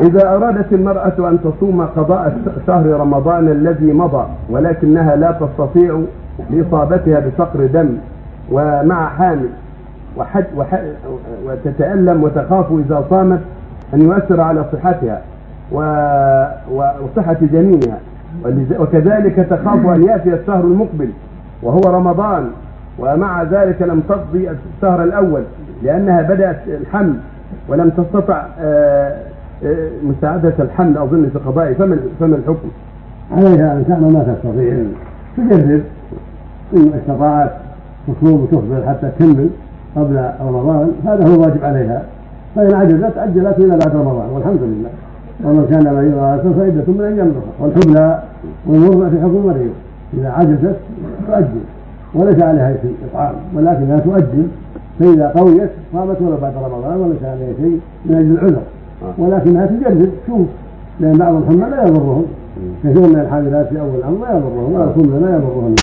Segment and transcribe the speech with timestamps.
[0.00, 6.00] إذا أرادت المرأة أن تصوم قضاء شهر رمضان الذي مضى ولكنها لا تستطيع
[6.50, 7.88] لإصابتها بفقر دم
[8.50, 9.48] ومع حامل
[10.16, 10.80] وحد وح
[11.46, 13.40] وتتألم وتخاف إذا صامت
[13.94, 15.22] أن يؤثر على صحتها
[16.72, 17.98] وصحة جنينها.
[18.78, 21.10] وكذلك تخاف أن يأتي الشهر المقبل
[21.62, 22.50] وهو رمضان
[22.98, 25.42] ومع ذلك لم تقضي الشهر الأول
[25.82, 27.14] لأنها بدأت الحمل
[27.68, 29.16] ولم تستطع آه،
[30.02, 32.68] مساعدة الحمل أظن في قضائه فما فما الحكم؟
[33.32, 34.76] عليها أن تعمل ما تستطيع
[35.36, 35.80] تجرب
[36.76, 37.50] إن استطاعت
[38.06, 39.48] تصوم وتخبر حتى تكمل
[39.96, 40.90] قبل رمضان.
[41.06, 42.02] هذا هو الواجب عليها.
[42.56, 44.90] فإن عجزت عجلت إلى بعد رمضان والحمد لله.
[45.44, 47.52] ومن كان مريضا فعدة من أيام أخرى.
[47.60, 48.22] والحبلى
[48.66, 49.70] والمرضى في حكم المريض
[50.14, 50.76] إذا عجزت
[51.26, 51.60] تؤجل.
[52.14, 53.34] وليس عليها شيء إطعام.
[53.54, 54.46] ولكنها تؤجل.
[55.00, 58.62] فإذا قويت صامت ولو بعد رمضان وليس عليها شيء من أجل العذر.
[59.20, 60.46] ولكنها تجرب تشوف
[61.00, 62.24] لأن بعض الحمى لا يضرهم.
[62.84, 65.74] كثير من الحاملات في أول الأمر لا يضرهم ولا الحمى لا يضرهم.